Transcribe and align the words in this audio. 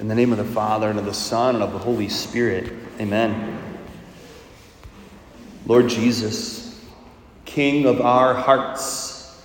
In 0.00 0.08
the 0.08 0.14
name 0.14 0.32
of 0.32 0.38
the 0.38 0.44
Father, 0.44 0.88
and 0.88 0.98
of 0.98 1.04
the 1.04 1.12
Son, 1.12 1.56
and 1.56 1.62
of 1.62 1.74
the 1.74 1.78
Holy 1.78 2.08
Spirit. 2.08 2.72
Amen. 2.98 3.58
Lord 5.66 5.90
Jesus, 5.90 6.82
King 7.44 7.84
of 7.84 8.00
our 8.00 8.32
hearts, 8.32 9.38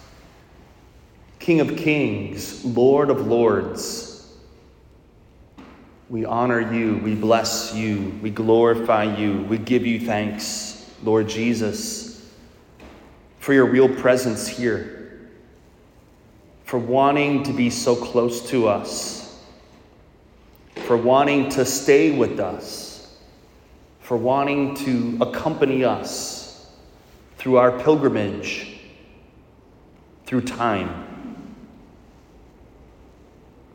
King 1.40 1.60
of 1.60 1.76
kings, 1.76 2.64
Lord 2.64 3.10
of 3.10 3.28
lords, 3.28 4.34
we 6.08 6.24
honor 6.24 6.74
you, 6.74 7.02
we 7.04 7.16
bless 7.16 7.76
you, 7.76 8.18
we 8.22 8.30
glorify 8.30 9.04
you, 9.04 9.42
we 9.50 9.58
give 9.58 9.86
you 9.86 10.00
thanks, 10.00 10.90
Lord 11.04 11.28
Jesus, 11.28 12.32
for 13.40 13.52
your 13.52 13.66
real 13.66 13.94
presence 13.94 14.48
here, 14.48 15.20
for 16.64 16.80
wanting 16.80 17.44
to 17.44 17.52
be 17.52 17.70
so 17.70 17.94
close 17.94 18.50
to 18.52 18.70
us 18.70 19.15
for 20.86 20.96
wanting 20.96 21.50
to 21.50 21.66
stay 21.66 22.12
with 22.16 22.40
us, 22.40 23.18
for 24.02 24.16
wanting 24.18 24.76
to 24.76 25.18
accompany 25.20 25.84
us 25.84 26.72
through 27.38 27.58
our 27.58 27.80
pilgrimage, 27.80 28.78
through 30.28 30.42
time. 30.42 31.56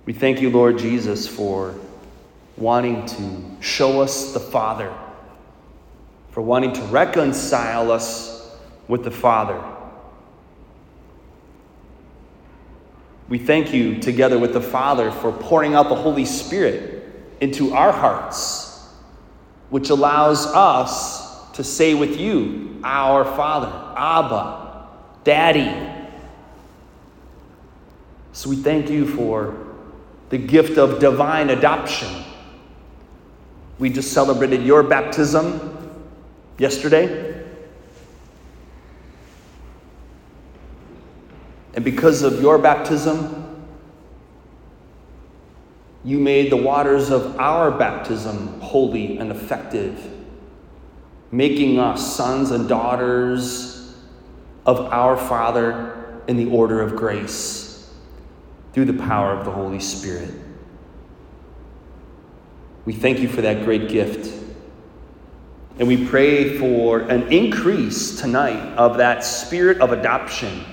We 0.07 0.13
thank 0.13 0.41
you, 0.41 0.51
Lord 0.51 0.79
Jesus, 0.79 1.27
for 1.27 1.75
wanting 2.57 3.07
to 3.07 3.43
show 3.61 4.01
us 4.01 4.33
the 4.33 4.41
Father, 4.41 4.95
for 6.31 6.43
wanting 6.43 6.73
to 6.75 6.83
reconcile 6.83 7.91
us 7.91 8.57
with 8.87 9.03
the 9.03 9.11
Father. 9.11 9.61
We 13.29 13.39
thank 13.39 13.73
you 13.73 13.99
together 13.99 14.39
with 14.39 14.53
the 14.53 14.61
Father 14.61 15.11
for 15.11 15.33
pouring 15.33 15.75
out 15.75 15.89
the 15.89 15.95
Holy 15.95 16.25
Spirit 16.25 17.00
into 17.41 17.73
our 17.75 17.93
hearts, 17.93 18.89
which 19.71 19.91
allows 19.91 20.47
us 20.47 21.51
to 21.53 21.65
say 21.65 21.95
with 21.95 22.19
you, 22.19 22.81
Our 22.85 23.25
Father, 23.25 23.95
Abba, 23.97 24.89
Daddy. 25.25 25.91
So 28.33 28.49
we 28.51 28.57
thank 28.57 28.89
you 28.89 29.07
for 29.07 29.57
the 30.31 30.39
gift 30.39 30.79
of 30.79 31.01
divine 31.01 31.51
adoption. 31.51 32.25
We 33.79 33.91
just 33.91 34.13
celebrated 34.13 34.63
your 34.63 34.83
baptism 34.83 35.95
yesterday. 36.59 37.45
And 41.75 41.85
because 41.85 42.23
of 42.23 42.41
your 42.41 42.59
baptism, 42.59 43.40
you 46.05 46.19
made 46.19 46.51
the 46.51 46.57
waters 46.57 47.11
of 47.11 47.39
our 47.39 47.71
baptism 47.71 48.61
holy 48.61 49.19
and 49.19 49.31
effective, 49.31 50.03
making 51.31 51.79
us 51.79 52.17
sons 52.17 52.51
and 52.51 52.69
daughters 52.69 53.95
of 54.65 54.81
our 54.93 55.17
Father 55.17 56.23
in 56.27 56.37
the 56.37 56.47
order 56.51 56.81
of 56.81 56.97
grace 56.97 57.91
through 58.73 58.87
the 58.87 58.93
power 58.93 59.33
of 59.33 59.45
the 59.45 59.51
Holy 59.51 59.81
Spirit. 59.81 60.33
We 62.87 62.95
thank 62.95 63.19
you 63.19 63.29
for 63.29 63.43
that 63.43 63.65
great 63.65 63.89
gift. 63.89 64.39
And 65.79 65.89
we 65.89 66.07
pray 66.07 66.59
for 66.59 67.01
an 67.01 67.33
increase 67.33 68.21
tonight 68.21 68.75
of 68.77 68.99
that 68.99 69.25
spirit 69.25 69.81
of 69.81 69.93
adoption 69.93 70.65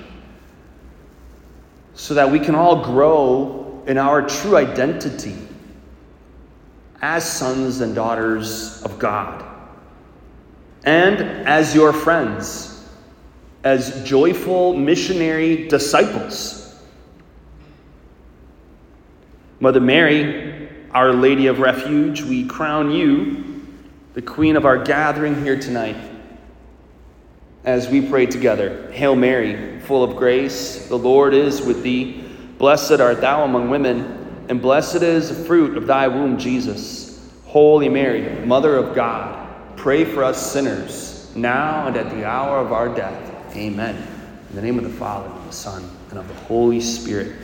so 1.94 2.14
that 2.14 2.30
we 2.30 2.40
can 2.40 2.56
all 2.56 2.84
grow 2.84 3.67
in 3.88 3.98
our 3.98 4.22
true 4.22 4.58
identity 4.58 5.36
as 7.02 7.30
sons 7.30 7.80
and 7.80 7.96
daughters 7.96 8.84
of 8.84 9.00
God, 9.00 9.46
and 10.84 11.22
as 11.48 11.74
your 11.74 11.94
friends, 11.94 12.86
as 13.64 14.04
joyful 14.04 14.74
missionary 14.76 15.68
disciples. 15.68 16.76
Mother 19.60 19.80
Mary, 19.80 20.70
Our 20.92 21.14
Lady 21.14 21.48
of 21.48 21.60
Refuge, 21.60 22.22
we 22.22 22.46
crown 22.46 22.92
you 22.92 23.66
the 24.14 24.22
queen 24.22 24.56
of 24.56 24.66
our 24.66 24.84
gathering 24.84 25.44
here 25.44 25.60
tonight 25.60 25.98
as 27.64 27.88
we 27.88 28.02
pray 28.02 28.26
together. 28.26 28.92
Hail 28.92 29.16
Mary, 29.16 29.80
full 29.80 30.04
of 30.04 30.16
grace, 30.16 30.88
the 30.88 30.98
Lord 30.98 31.34
is 31.34 31.62
with 31.62 31.84
thee. 31.84 32.27
Blessed 32.58 33.00
art 33.00 33.22
thou 33.22 33.44
among 33.44 33.70
women, 33.70 34.46
and 34.50 34.62
blessed 34.62 35.04
is 35.04 35.30
the 35.30 35.46
fruit 35.46 35.78
of 35.78 35.88
thy 35.88 36.08
womb, 36.08 36.38
Jesus. 36.38 37.20
Holy 37.46 37.90
Mary, 37.90 38.46
Mother 38.46 38.76
of 38.76 38.96
God, 38.96 39.48
pray 39.78 40.06
for 40.06 40.24
us 40.24 40.52
sinners, 40.52 41.32
now 41.36 41.88
and 41.88 41.96
at 41.96 42.10
the 42.10 42.26
hour 42.26 42.58
of 42.58 42.72
our 42.72 42.90
death. 42.90 43.56
Amen. 43.56 43.96
In 44.50 44.56
the 44.56 44.62
name 44.62 44.78
of 44.78 44.84
the 44.84 44.98
Father, 44.98 45.30
and 45.30 45.50
the 45.50 45.54
Son, 45.54 45.84
and 46.10 46.20
of 46.20 46.28
the 46.28 46.34
Holy 46.46 46.82
Spirit. 46.82 47.36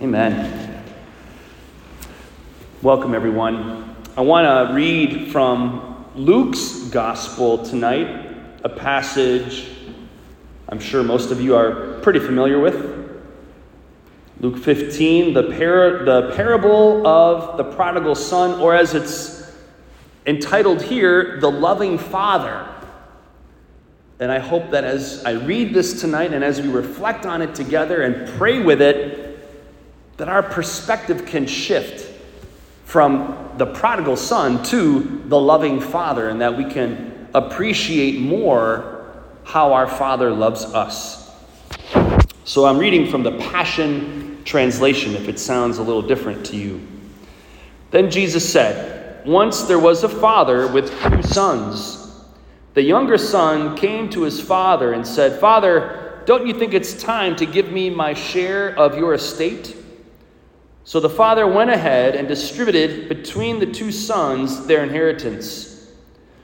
Amen. 0.00 0.82
Welcome, 2.80 3.14
everyone. 3.14 3.94
I 4.16 4.22
want 4.22 4.68
to 4.68 4.74
read 4.74 5.30
from 5.32 6.06
Luke's 6.14 6.88
Gospel 6.88 7.64
tonight, 7.64 8.34
a 8.64 8.68
passage 8.68 9.68
I'm 10.72 10.80
sure 10.80 11.02
most 11.02 11.30
of 11.30 11.38
you 11.38 11.54
are 11.54 12.00
pretty 12.00 12.18
familiar 12.18 12.58
with. 12.58 12.91
Luke 14.42 14.58
15, 14.58 15.34
the, 15.34 15.44
par- 15.44 16.04
the 16.04 16.32
parable 16.34 17.06
of 17.06 17.56
the 17.56 17.62
prodigal 17.62 18.16
son, 18.16 18.60
or 18.60 18.74
as 18.74 18.92
it's 18.92 19.54
entitled 20.26 20.82
here, 20.82 21.38
the 21.38 21.48
loving 21.48 21.96
father. 21.96 22.68
And 24.18 24.32
I 24.32 24.40
hope 24.40 24.72
that 24.72 24.82
as 24.82 25.24
I 25.24 25.34
read 25.34 25.72
this 25.72 26.00
tonight 26.00 26.32
and 26.32 26.42
as 26.42 26.60
we 26.60 26.66
reflect 26.66 27.24
on 27.24 27.40
it 27.40 27.54
together 27.54 28.02
and 28.02 28.28
pray 28.36 28.60
with 28.60 28.82
it, 28.82 29.38
that 30.16 30.28
our 30.28 30.42
perspective 30.42 31.24
can 31.24 31.46
shift 31.46 32.12
from 32.84 33.48
the 33.58 33.66
prodigal 33.66 34.16
son 34.16 34.64
to 34.64 35.22
the 35.26 35.38
loving 35.38 35.80
father, 35.80 36.28
and 36.30 36.40
that 36.40 36.58
we 36.58 36.64
can 36.64 37.28
appreciate 37.32 38.20
more 38.20 39.08
how 39.44 39.72
our 39.72 39.86
father 39.86 40.32
loves 40.32 40.64
us. 40.64 41.32
So 42.44 42.66
I'm 42.66 42.78
reading 42.78 43.08
from 43.08 43.22
the 43.22 43.38
Passion 43.38 44.31
translation 44.44 45.14
if 45.14 45.28
it 45.28 45.38
sounds 45.38 45.78
a 45.78 45.82
little 45.82 46.02
different 46.02 46.44
to 46.46 46.56
you. 46.56 46.80
Then 47.90 48.10
Jesus 48.10 48.50
said, 48.50 49.26
Once 49.26 49.62
there 49.62 49.78
was 49.78 50.04
a 50.04 50.08
father 50.08 50.66
with 50.66 50.90
two 51.02 51.22
sons. 51.22 51.98
The 52.74 52.82
younger 52.82 53.18
son 53.18 53.76
came 53.76 54.08
to 54.10 54.22
his 54.22 54.40
father 54.40 54.94
and 54.94 55.06
said, 55.06 55.38
Father, 55.38 56.22
don't 56.24 56.46
you 56.46 56.54
think 56.54 56.72
it's 56.72 56.94
time 56.94 57.36
to 57.36 57.46
give 57.46 57.70
me 57.70 57.90
my 57.90 58.14
share 58.14 58.76
of 58.78 58.96
your 58.96 59.14
estate? 59.14 59.76
So 60.84 60.98
the 60.98 61.10
father 61.10 61.46
went 61.46 61.70
ahead 61.70 62.16
and 62.16 62.26
distributed 62.26 63.08
between 63.08 63.58
the 63.58 63.66
two 63.66 63.92
sons 63.92 64.66
their 64.66 64.82
inheritance. 64.82 65.92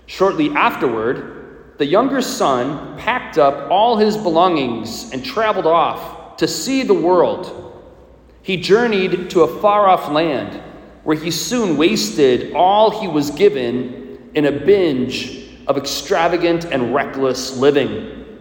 Shortly 0.07 0.51
afterward, 0.51 1.75
the 1.79 1.87
younger 1.87 2.21
son 2.21 2.99
packed 2.99 3.39
up 3.39 3.71
all 3.71 3.97
his 3.97 4.17
belongings 4.17 5.13
and 5.13 5.25
traveled 5.25 5.67
off 5.67 6.37
to 6.39 6.49
see 6.49 6.83
the 6.83 6.95
world. 6.95 7.68
He 8.49 8.57
journeyed 8.57 9.29
to 9.33 9.43
a 9.43 9.61
far 9.61 9.91
off 9.91 10.11
land 10.11 10.63
where 11.05 11.15
he 11.15 11.31
soon 11.31 11.77
wasted 11.77 12.55
all 12.55 13.03
he 13.03 13.07
was 13.07 13.31
given 13.31 14.31
in 14.33 14.47
a 14.47 14.51
binge 14.51 15.51
of 15.67 15.77
extravagant 15.77 16.65
and 16.65 16.95
reckless 16.95 17.59
living. 17.59 18.39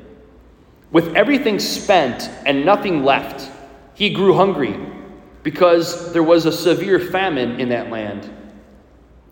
With 0.93 1.13
everything 1.13 1.59
spent 1.59 2.29
and 2.45 2.65
nothing 2.65 3.03
left, 3.03 3.51
he 3.95 4.09
grew 4.09 4.33
hungry 4.33 4.79
because 5.43 6.13
there 6.13 6.23
was 6.23 6.45
a 6.45 6.53
severe 6.53 7.01
famine 7.01 7.59
in 7.59 7.67
that 7.67 7.89
land. 7.89 8.33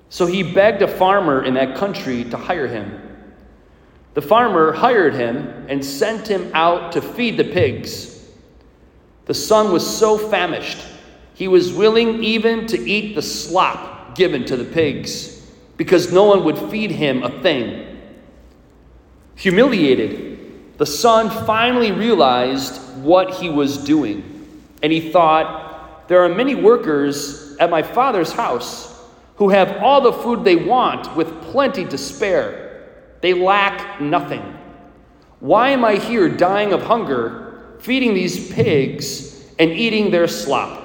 So 0.10 0.26
he 0.26 0.44
begged 0.44 0.82
a 0.82 0.90
farmer 0.90 1.46
in 1.46 1.54
that 1.54 1.78
country 1.78 2.26
to 2.26 2.36
hire 2.36 2.68
him. 2.68 3.00
The 4.14 4.22
farmer 4.22 4.74
hired 4.74 5.14
him 5.14 5.68
and 5.70 5.86
sent 5.86 6.28
him 6.28 6.52
out 6.54 6.92
to 6.92 7.02
feed 7.02 7.38
the 7.38 7.46
pigs. 7.46 8.15
The 9.26 9.34
son 9.34 9.72
was 9.72 9.86
so 9.86 10.18
famished, 10.18 10.78
he 11.34 11.48
was 11.48 11.74
willing 11.74 12.24
even 12.24 12.68
to 12.68 12.78
eat 12.80 13.16
the 13.16 13.22
slop 13.22 14.16
given 14.16 14.46
to 14.46 14.56
the 14.56 14.64
pigs, 14.64 15.46
because 15.78 16.12
no 16.12 16.24
one 16.24 16.44
would 16.46 16.58
feed 16.58 16.92
him 16.92 17.24
a 17.24 17.42
thing. 17.42 18.00
Humiliated, 19.36 20.78
the 20.78 20.86
son 20.86 21.30
finally 21.46 21.92
realized 21.92 22.82
what 23.02 23.34
he 23.34 23.50
was 23.50 23.78
doing, 23.78 24.48
and 24.82 24.92
he 24.92 25.12
thought, 25.12 26.08
There 26.08 26.24
are 26.24 26.30
many 26.30 26.56
workers 26.56 27.58
at 27.58 27.70
my 27.70 27.82
father's 27.82 28.32
house 28.32 28.96
who 29.38 29.50
have 29.50 29.84
all 29.84 30.02
the 30.02 30.14
food 30.14 30.44
they 30.44 30.56
want 30.56 31.14
with 31.16 31.42
plenty 31.44 31.86
to 31.86 31.98
spare. 31.98 32.88
They 33.22 33.34
lack 33.34 34.00
nothing. 34.00 34.58
Why 35.40 35.70
am 35.70 35.84
I 35.84 35.96
here 35.96 36.30
dying 36.30 36.74
of 36.74 36.84
hunger? 36.84 37.45
Feeding 37.80 38.14
these 38.14 38.52
pigs 38.54 39.54
and 39.60 39.72
eating 39.72 40.12
their 40.12 40.28
slop. 40.28 40.84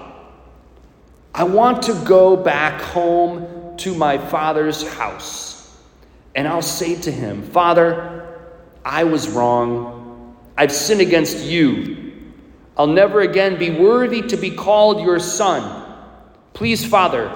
I 1.35 1.45
want 1.45 1.83
to 1.85 1.95
go 2.05 2.37
back 2.37 2.81
home 2.81 3.77
to 3.79 3.95
my 3.95 4.19
father's 4.19 4.87
house. 4.95 5.79
And 6.35 6.47
I'll 6.47 6.63
say 6.63 7.01
to 7.03 7.11
him, 7.11 7.43
Father, 7.43 8.39
I 8.85 9.05
was 9.05 9.29
wrong. 9.29 10.37
I've 10.57 10.73
sinned 10.73 11.01
against 11.01 11.45
you. 11.45 12.13
I'll 12.77 12.87
never 12.87 13.21
again 13.21 13.59
be 13.59 13.71
worthy 13.71 14.23
to 14.23 14.37
be 14.37 14.51
called 14.51 15.03
your 15.03 15.19
son. 15.19 15.87
Please, 16.53 16.85
Father, 16.85 17.31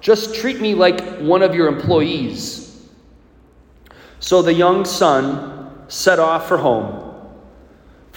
just 0.00 0.34
treat 0.34 0.60
me 0.60 0.74
like 0.74 1.18
one 1.18 1.42
of 1.42 1.54
your 1.54 1.68
employees. 1.68 2.88
So 4.20 4.42
the 4.42 4.54
young 4.54 4.84
son 4.84 5.84
set 5.88 6.18
off 6.18 6.48
for 6.48 6.58
home. 6.58 7.07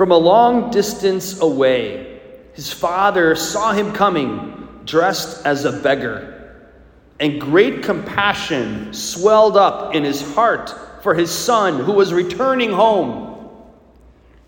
From 0.02 0.12
a 0.12 0.18
long 0.18 0.72
distance 0.72 1.42
away, 1.42 2.20
his 2.54 2.74
father 2.74 3.36
saw 3.36 3.72
him 3.72 3.94
coming, 3.94 4.80
dressed 4.84 5.46
as 5.46 5.64
a 5.64 5.72
beggar, 5.72 6.72
and 7.20 7.40
great 7.40 7.84
compassion 7.84 8.96
swelled 8.96 9.56
up 9.56 9.94
in 9.94 10.04
his 10.04 10.34
heart 10.34 10.74
for 11.04 11.14
his 11.14 11.30
son 11.30 11.82
who 11.82 11.92
was 11.92 12.16
returning 12.16 12.72
home. 12.72 13.48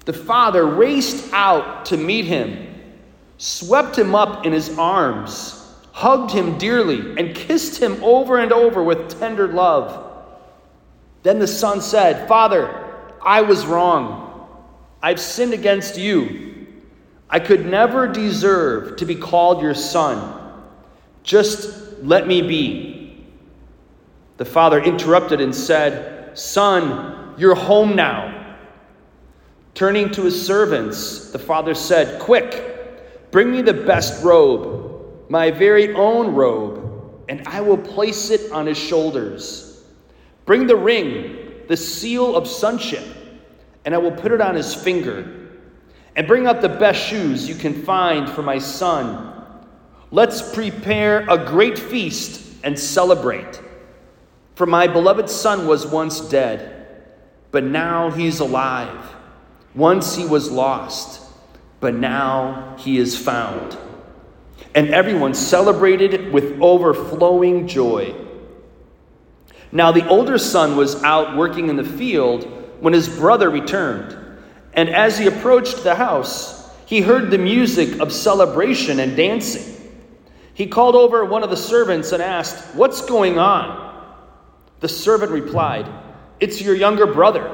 The 0.06 0.14
father 0.14 0.66
raced 0.66 1.32
out 1.32 1.86
to 1.86 1.98
meet 1.98 2.26
him, 2.26 2.74
swept 3.38 3.96
him 3.96 4.16
up 4.16 4.48
in 4.48 4.54
his 4.54 4.76
arms, 4.80 5.72
hugged 5.92 6.32
him 6.32 6.58
dearly, 6.58 7.16
and 7.20 7.36
kissed 7.36 7.80
him 7.80 8.04
over 8.04 8.40
and 8.40 8.52
over 8.52 8.82
with 8.82 9.20
tender 9.20 9.48
love. 9.48 10.34
Then 11.22 11.38
the 11.38 11.46
son 11.46 11.80
said, 11.80 12.28
Father, 12.28 12.92
I 13.22 13.42
was 13.42 13.68
wrong. 13.68 14.32
I've 15.04 15.20
sinned 15.20 15.54
against 15.54 15.98
you. 15.98 16.66
I 17.30 17.40
could 17.40 17.66
never 17.66 18.08
deserve 18.08 18.96
to 18.96 19.06
be 19.06 19.16
called 19.16 19.62
your 19.62 19.74
son. 19.74 20.62
Just 21.24 22.02
let 22.02 22.26
me 22.26 22.42
be. 22.42 23.26
The 24.38 24.46
father 24.46 24.82
interrupted 24.82 25.42
and 25.42 25.54
said, 25.54 26.38
Son, 26.40 27.36
you're 27.38 27.54
home 27.54 27.98
now. 27.98 28.56
Turning 29.74 30.10
to 30.12 30.24
his 30.24 30.48
servants, 30.48 31.32
the 31.32 31.40
father 31.40 31.76
said, 31.76 32.22
Quick, 32.22 33.30
bring 33.32 33.52
me 33.52 33.62
the 33.62 33.74
best 33.74 34.24
robe, 34.24 35.30
my 35.30 35.52
very 35.52 35.94
own 35.96 36.34
robe, 36.34 37.26
and 37.28 37.46
I 37.46 37.60
will 37.60 37.78
place 37.78 38.30
it 38.30 38.54
on 38.54 38.68
his 38.68 38.78
shoulders. 38.78 39.84
Bring 40.46 40.66
the 40.66 40.78
ring, 40.78 41.64
the 41.68 41.78
seal 41.78 42.38
of 42.38 42.48
sonship 42.48 43.23
and 43.86 43.94
I 43.94 43.98
will 43.98 44.12
put 44.12 44.32
it 44.32 44.42
on 44.42 44.56
his 44.56 44.74
finger. 44.74 45.50
And 46.16 46.28
bring 46.28 46.46
out 46.46 46.62
the 46.62 46.70
best 46.70 47.02
shoes 47.02 47.50
you 47.50 47.56
can 47.56 47.74
find 47.84 48.30
for 48.30 48.44
my 48.44 48.60
son. 48.60 49.34
Let's 50.12 50.54
prepare 50.54 51.28
a 51.28 51.44
great 51.44 51.78
feast 51.78 52.42
and 52.64 52.78
celebrate. 52.78 53.62
For 54.56 54.68
my 54.68 54.86
beloved 54.86 55.28
son 55.28 55.68
was 55.68 55.88
once 55.88 56.22
dead, 56.22 56.86
but 57.50 57.64
now 57.64 58.12
he's 58.12 58.40
alive. 58.40 59.16
Once 59.74 60.16
he 60.16 60.26
was 60.26 60.52
lost, 60.52 61.22
but 61.80 61.96
now 61.96 62.76
he 62.78 62.98
is 62.98 63.18
found. 63.18 63.76
And 64.76 64.90
everyone 64.90 65.34
celebrated 65.34 66.32
with 66.32 66.62
overflowing 66.62 67.68
joy. 67.68 68.14
Now 69.72 69.92
the 69.92 70.08
older 70.08 70.38
son 70.38 70.78
was 70.78 71.04
out 71.04 71.36
working 71.36 71.70
in 71.70 71.76
the 71.76 71.84
field 71.84 72.63
when 72.84 72.94
his 72.94 73.08
brother 73.08 73.50
returned. 73.50 74.14
And 74.74 74.90
as 74.90 75.18
he 75.18 75.28
approached 75.28 75.84
the 75.84 75.96
house, 75.96 76.70
he 76.86 77.00
heard 77.00 77.32
the 77.32 77.38
music 77.38 78.02
of 78.02 78.12
celebration 78.12 79.00
and 79.00 79.16
dancing. 79.16 79.90
He 80.54 80.68
called 80.68 80.94
over 80.94 81.24
one 81.24 81.44
of 81.44 81.50
the 81.50 81.56
servants 81.56 82.12
and 82.12 82.22
asked, 82.22 82.76
What's 82.76 83.00
going 83.00 83.40
on? 83.40 84.04
The 84.82 84.90
servant 84.90 85.32
replied, 85.32 85.90
It's 86.42 86.62
your 86.62 86.76
younger 86.76 87.08
brother. 87.08 87.50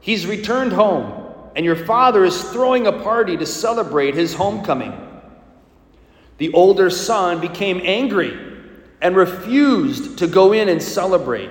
He's 0.00 0.26
returned 0.26 0.72
home, 0.72 1.34
and 1.54 1.62
your 1.62 1.76
father 1.76 2.24
is 2.24 2.42
throwing 2.50 2.86
a 2.86 2.92
party 2.92 3.36
to 3.36 3.44
celebrate 3.44 4.14
his 4.14 4.32
homecoming. 4.32 4.94
The 6.38 6.50
older 6.54 6.88
son 6.88 7.42
became 7.42 7.82
angry 7.84 8.32
and 9.02 9.16
refused 9.16 10.16
to 10.20 10.26
go 10.26 10.54
in 10.54 10.70
and 10.70 10.82
celebrate. 10.82 11.50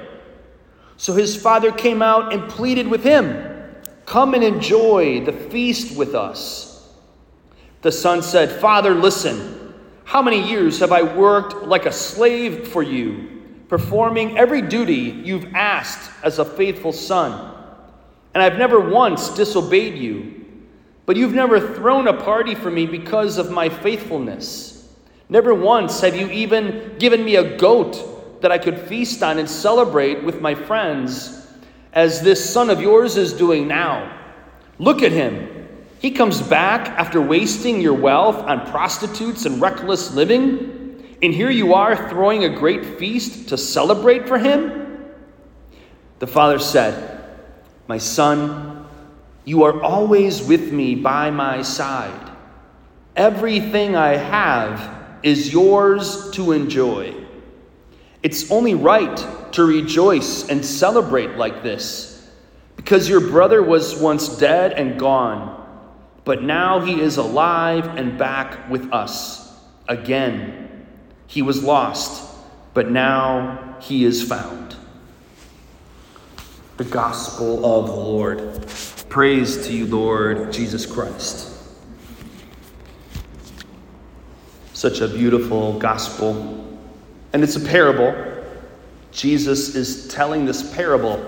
So 0.97 1.13
his 1.13 1.35
father 1.35 1.71
came 1.71 2.01
out 2.01 2.33
and 2.33 2.49
pleaded 2.49 2.87
with 2.87 3.03
him, 3.03 3.51
Come 4.05 4.33
and 4.33 4.43
enjoy 4.43 5.25
the 5.25 5.33
feast 5.33 5.97
with 5.97 6.13
us. 6.13 6.89
The 7.81 7.91
son 7.91 8.21
said, 8.21 8.61
Father, 8.61 8.93
listen, 8.93 9.73
how 10.03 10.21
many 10.21 10.47
years 10.47 10.79
have 10.79 10.91
I 10.91 11.01
worked 11.01 11.65
like 11.65 11.85
a 11.85 11.91
slave 11.91 12.67
for 12.67 12.83
you, 12.83 13.41
performing 13.67 14.37
every 14.37 14.61
duty 14.61 15.21
you've 15.23 15.53
asked 15.55 16.11
as 16.23 16.39
a 16.39 16.45
faithful 16.45 16.93
son? 16.93 17.53
And 18.33 18.43
I've 18.43 18.57
never 18.57 18.79
once 18.79 19.29
disobeyed 19.29 19.97
you, 19.97 20.43
but 21.05 21.15
you've 21.15 21.33
never 21.33 21.59
thrown 21.75 22.07
a 22.07 22.13
party 22.13 22.53
for 22.53 22.69
me 22.69 22.85
because 22.85 23.37
of 23.37 23.49
my 23.49 23.69
faithfulness. 23.69 24.87
Never 25.29 25.53
once 25.53 26.01
have 26.01 26.15
you 26.15 26.29
even 26.29 26.95
given 26.99 27.25
me 27.25 27.37
a 27.37 27.57
goat 27.57 28.14
that 28.45 28.51
I 28.51 28.59
could 28.59 28.77
feast 28.77 29.23
on 29.23 29.39
and 29.39 29.49
celebrate 29.49 30.23
with 30.23 30.39
my 30.39 30.53
friends, 30.53 31.47
as 31.93 32.21
this 32.21 32.47
son 32.47 32.69
of 32.69 32.79
yours 32.79 33.17
is 33.17 33.33
doing 33.33 33.67
now. 33.67 34.21
Look 34.77 35.01
at 35.01 35.11
him. 35.11 35.67
He 35.97 36.11
comes 36.11 36.43
back 36.43 36.89
after 36.89 37.19
wasting 37.19 37.81
your 37.81 37.95
wealth 37.95 38.35
on 38.35 38.69
prostitutes 38.69 39.47
and 39.47 39.59
reckless 39.59 40.13
living, 40.13 41.17
and 41.23 41.33
here 41.33 41.49
you 41.49 41.73
are 41.73 42.07
throwing 42.07 42.43
a 42.43 42.49
great 42.49 42.99
feast 42.99 43.49
to 43.49 43.57
celebrate 43.57 44.27
for 44.27 44.37
him? 44.37 45.03
The 46.19 46.27
father 46.27 46.59
said, 46.59 47.27
My 47.87 47.97
son, 47.97 48.85
you 49.43 49.63
are 49.63 49.81
always 49.81 50.43
with 50.43 50.71
me 50.71 50.93
by 50.93 51.31
my 51.31 51.63
side. 51.63 52.31
Everything 53.15 53.95
I 53.95 54.17
have 54.17 55.17
is 55.23 55.51
yours 55.51 56.29
to 56.33 56.51
enjoy. 56.51 57.14
It's 58.25 58.49
only 58.49 58.73
right 58.73 59.23
to 59.51 59.63
rejoice 59.63 60.49
and 60.49 60.65
celebrate 60.65 61.37
like 61.37 61.61
this 61.61 62.27
because 62.75 63.07
your 63.07 63.19
brother 63.21 63.61
was 63.61 63.95
once 63.95 64.39
dead 64.39 64.73
and 64.73 64.99
gone, 64.99 65.63
but 66.23 66.41
now 66.41 66.79
he 66.79 66.99
is 66.99 67.17
alive 67.17 67.85
and 67.85 68.17
back 68.17 68.67
with 68.67 68.91
us 68.91 69.55
again. 69.87 70.87
He 71.27 71.43
was 71.43 71.63
lost, 71.63 72.35
but 72.73 72.89
now 72.89 73.77
he 73.79 74.05
is 74.05 74.27
found. 74.27 74.75
The 76.77 76.85
Gospel 76.85 77.63
of 77.63 77.85
the 77.85 77.93
Lord. 77.93 78.65
Praise 79.07 79.67
to 79.67 79.71
you, 79.71 79.85
Lord 79.85 80.51
Jesus 80.51 80.87
Christ. 80.87 81.55
Such 84.73 85.01
a 85.01 85.07
beautiful 85.07 85.77
gospel 85.77 86.74
and 87.35 87.43
it's 87.43 87.57
a 87.57 87.59
parable. 87.59 88.15
Jesus 89.11 89.75
is 89.75 90.07
telling 90.07 90.45
this 90.45 90.73
parable. 90.73 91.21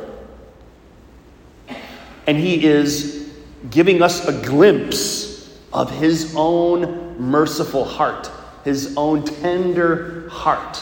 And 2.26 2.38
he 2.38 2.64
is 2.64 3.30
giving 3.70 4.02
us 4.02 4.26
a 4.26 4.32
glimpse 4.42 5.54
of 5.74 5.92
his 5.92 6.34
own 6.34 7.20
merciful 7.20 7.84
heart, 7.84 8.32
his 8.64 8.96
own 8.96 9.26
tender 9.26 10.30
heart. 10.30 10.82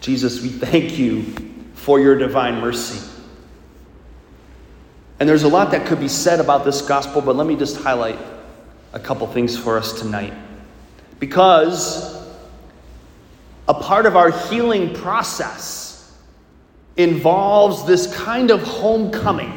Jesus, 0.00 0.40
we 0.40 0.48
thank 0.48 0.98
you 0.98 1.24
for 1.74 2.00
your 2.00 2.16
divine 2.16 2.62
mercy. 2.62 3.06
And 5.20 5.28
there's 5.28 5.42
a 5.42 5.48
lot 5.48 5.72
that 5.72 5.86
could 5.86 6.00
be 6.00 6.08
said 6.08 6.40
about 6.40 6.64
this 6.64 6.80
gospel, 6.80 7.20
but 7.20 7.36
let 7.36 7.46
me 7.46 7.56
just 7.56 7.76
highlight 7.76 8.18
a 8.94 8.98
couple 8.98 9.26
things 9.26 9.54
for 9.54 9.76
us 9.76 10.00
tonight. 10.00 10.32
Because 11.20 12.16
a 13.68 13.74
part 13.74 14.06
of 14.06 14.16
our 14.16 14.30
healing 14.48 14.94
process 14.94 16.16
involves 16.96 17.86
this 17.86 18.12
kind 18.16 18.50
of 18.50 18.62
homecoming. 18.62 19.52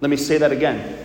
Let 0.00 0.10
me 0.10 0.16
say 0.16 0.36
that 0.38 0.50
again. 0.50 0.98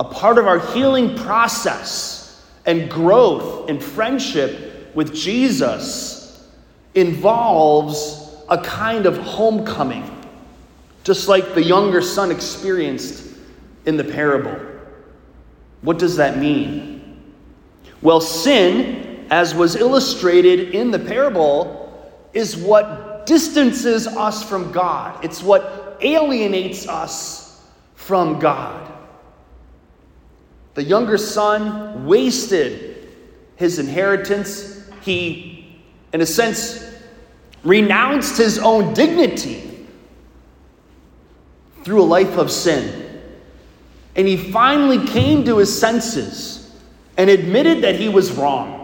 A 0.00 0.04
part 0.04 0.38
of 0.38 0.46
our 0.46 0.58
healing 0.72 1.14
process 1.18 2.42
and 2.64 2.90
growth 2.90 3.68
in 3.68 3.78
friendship 3.78 4.94
with 4.94 5.14
Jesus 5.14 6.48
involves 6.94 8.34
a 8.48 8.58
kind 8.58 9.04
of 9.04 9.18
homecoming, 9.18 10.10
just 11.04 11.28
like 11.28 11.54
the 11.54 11.62
younger 11.62 12.00
son 12.00 12.30
experienced 12.30 13.36
in 13.84 13.98
the 13.98 14.04
parable. 14.04 14.58
What 15.82 15.98
does 15.98 16.16
that 16.16 16.38
mean? 16.38 17.22
Well, 18.00 18.20
sin 18.20 19.07
as 19.30 19.54
was 19.54 19.76
illustrated 19.76 20.74
in 20.74 20.90
the 20.90 20.98
parable, 20.98 21.84
is 22.32 22.56
what 22.56 23.26
distances 23.26 24.06
us 24.06 24.42
from 24.42 24.72
God. 24.72 25.24
It's 25.24 25.42
what 25.42 25.98
alienates 26.00 26.88
us 26.88 27.62
from 27.94 28.38
God. 28.38 28.86
the 30.78 30.84
younger 30.84 31.18
son 31.18 32.06
wasted 32.06 33.08
his 33.56 33.80
inheritance. 33.80 34.88
He, 35.00 35.76
in 36.12 36.20
a 36.20 36.26
sense, 36.26 36.88
renounced 37.64 38.36
his 38.36 38.60
own 38.60 38.94
dignity 38.94 39.88
through 41.82 42.00
a 42.00 42.04
life 42.04 42.38
of 42.38 42.48
sin. 42.52 43.20
And 44.14 44.28
he 44.28 44.36
finally 44.36 45.04
came 45.04 45.44
to 45.46 45.58
his 45.58 45.76
senses 45.76 46.72
and 47.16 47.28
admitted 47.28 47.82
that 47.82 47.96
he 47.96 48.08
was 48.08 48.30
wrong. 48.30 48.77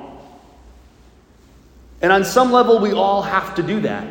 And 2.05 2.13
on 2.13 2.23
some 2.23 2.53
level, 2.53 2.81
we 2.81 2.93
all 2.93 3.23
have 3.23 3.55
to 3.55 3.63
do 3.63 3.81
that. 3.81 4.07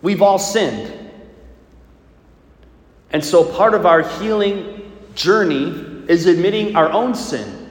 We've 0.00 0.22
all 0.22 0.38
sinned. 0.38 1.10
And 3.10 3.22
so 3.22 3.44
part 3.44 3.74
of 3.74 3.84
our 3.84 4.00
healing 4.00 4.90
journey 5.14 5.66
is 6.08 6.24
admitting 6.24 6.74
our 6.74 6.90
own 6.90 7.14
sin. 7.14 7.68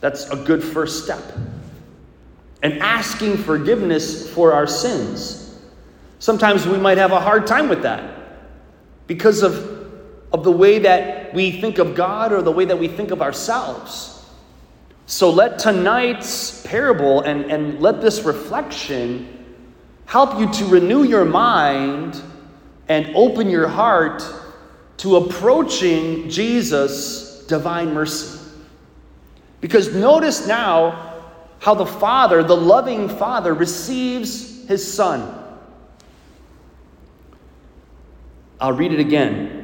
That's 0.00 0.30
a 0.30 0.36
good 0.36 0.64
first 0.64 1.04
step. 1.04 1.22
And 2.62 2.78
asking 2.78 3.36
forgiveness 3.36 4.32
for 4.32 4.54
our 4.54 4.66
sins. 4.66 5.60
Sometimes 6.18 6.66
we 6.66 6.78
might 6.78 6.96
have 6.96 7.12
a 7.12 7.20
hard 7.20 7.46
time 7.46 7.68
with 7.68 7.82
that 7.82 8.14
because 9.08 9.42
of, 9.42 9.56
of 10.32 10.42
the 10.42 10.50
way 10.50 10.78
that 10.78 11.34
we 11.34 11.60
think 11.60 11.76
of 11.76 11.94
God 11.94 12.32
or 12.32 12.40
the 12.40 12.50
way 12.50 12.64
that 12.64 12.78
we 12.78 12.88
think 12.88 13.10
of 13.10 13.20
ourselves. 13.20 14.11
So 15.06 15.30
let 15.30 15.58
tonight's 15.58 16.64
parable 16.66 17.20
and, 17.22 17.50
and 17.50 17.80
let 17.80 18.00
this 18.00 18.22
reflection 18.22 19.44
help 20.06 20.38
you 20.38 20.50
to 20.52 20.64
renew 20.66 21.04
your 21.04 21.24
mind 21.24 22.20
and 22.88 23.14
open 23.14 23.48
your 23.48 23.68
heart 23.68 24.22
to 24.98 25.16
approaching 25.16 26.28
Jesus' 26.28 27.44
divine 27.46 27.92
mercy. 27.92 28.38
Because 29.60 29.94
notice 29.94 30.46
now 30.46 31.20
how 31.60 31.74
the 31.74 31.86
Father, 31.86 32.42
the 32.42 32.56
loving 32.56 33.08
Father, 33.08 33.54
receives 33.54 34.66
his 34.66 34.92
Son. 34.92 35.38
I'll 38.60 38.72
read 38.72 38.92
it 38.92 39.00
again. 39.00 39.61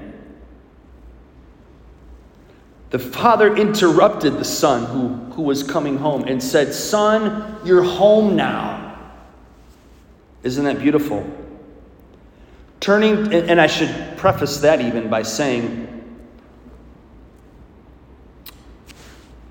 The 2.91 2.99
father 2.99 3.55
interrupted 3.55 4.39
the 4.39 4.45
son 4.45 4.87
who, 4.87 5.33
who 5.35 5.43
was 5.43 5.63
coming 5.63 5.99
home 5.99 6.25
and 6.25 6.43
said, 6.43 6.73
Son, 6.73 7.59
you're 7.65 7.83
home 7.83 8.35
now. 8.35 8.99
Isn't 10.43 10.65
that 10.65 10.79
beautiful? 10.79 11.27
Turning, 12.81 13.33
and 13.35 13.61
I 13.61 13.67
should 13.67 13.95
preface 14.17 14.59
that 14.59 14.81
even 14.81 15.11
by 15.11 15.23
saying, 15.23 15.87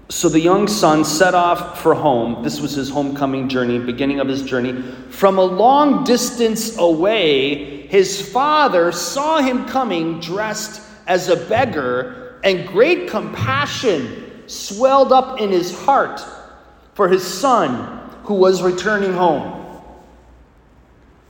So 0.10 0.30
the 0.30 0.40
young 0.40 0.68
son 0.68 1.04
set 1.04 1.36
off 1.36 1.80
for 1.82 1.94
home. 1.94 2.42
This 2.42 2.60
was 2.60 2.72
his 2.72 2.90
homecoming 2.90 3.50
journey, 3.50 3.78
beginning 3.78 4.20
of 4.20 4.28
his 4.28 4.42
journey. 4.42 4.82
From 5.10 5.38
a 5.38 5.44
long 5.44 6.06
distance 6.06 6.78
away, 6.78 7.86
his 7.88 8.28
father 8.32 8.92
saw 8.92 9.42
him 9.42 9.66
coming 9.66 10.20
dressed 10.20 10.82
as 11.06 11.30
a 11.30 11.36
beggar 11.36 12.27
and 12.48 12.66
great 12.66 13.10
compassion 13.10 14.48
swelled 14.48 15.12
up 15.12 15.42
in 15.42 15.52
his 15.52 15.78
heart 15.80 16.22
for 16.94 17.10
his 17.10 17.22
son 17.22 18.10
who 18.24 18.36
was 18.36 18.62
returning 18.62 19.12
home. 19.12 19.82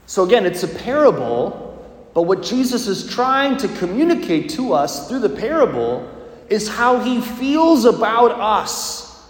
So, 0.06 0.22
again, 0.22 0.46
it's 0.46 0.62
a 0.62 0.68
parable, 0.68 1.84
but 2.14 2.22
what 2.22 2.44
Jesus 2.44 2.86
is 2.86 3.10
trying 3.12 3.56
to 3.56 3.68
communicate 3.78 4.50
to 4.50 4.72
us 4.72 5.08
through 5.08 5.18
the 5.18 5.28
parable 5.28 6.08
is 6.48 6.68
how 6.68 7.00
he 7.00 7.20
feels 7.20 7.84
about 7.84 8.30
us 8.30 9.26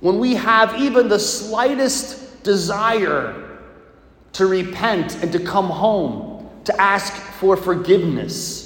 when 0.00 0.18
we 0.18 0.34
have 0.34 0.80
even 0.80 1.06
the 1.06 1.20
slightest 1.20 2.42
desire 2.42 3.60
to 4.32 4.46
repent 4.46 5.22
and 5.22 5.30
to 5.30 5.38
come 5.38 5.66
home, 5.66 6.50
to 6.64 6.80
ask 6.80 7.12
for 7.12 7.56
forgiveness. 7.56 8.59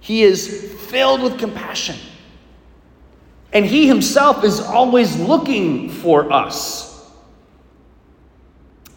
He 0.00 0.22
is 0.22 0.74
filled 0.88 1.22
with 1.22 1.38
compassion. 1.38 1.96
And 3.52 3.64
He 3.64 3.86
Himself 3.86 4.44
is 4.44 4.60
always 4.60 5.18
looking 5.18 5.90
for 5.90 6.32
us. 6.32 6.90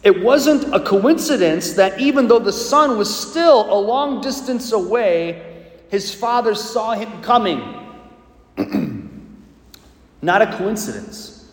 It 0.04 0.22
wasn't 0.22 0.74
a 0.74 0.80
coincidence 0.80 1.72
that 1.74 1.98
even 1.98 2.28
though 2.28 2.38
the 2.38 2.52
son 2.52 2.98
was 2.98 3.14
still 3.14 3.72
a 3.72 3.80
long 3.80 4.20
distance 4.20 4.70
away, 4.72 5.72
his 5.88 6.14
father 6.14 6.54
saw 6.54 6.92
him 6.92 7.22
coming. 7.22 7.62
Not 10.22 10.42
a 10.42 10.56
coincidence. 10.58 11.50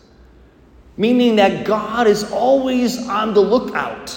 Meaning 0.98 1.36
that 1.36 1.64
God 1.64 2.06
is 2.06 2.30
always 2.30 3.08
on 3.08 3.32
the 3.32 3.40
lookout 3.40 4.10